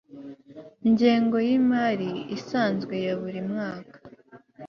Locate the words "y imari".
1.47-2.09